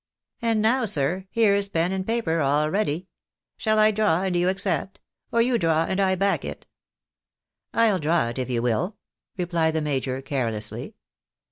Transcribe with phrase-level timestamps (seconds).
[0.41, 3.07] And now, sir, here is pen and paper all ready—
[3.59, 4.99] shall I draw and you accept?
[5.31, 6.65] or you draw and I back it?""
[7.75, 8.97] I'U draw it, if you will,"
[9.37, 10.95] replied the major, carelessly.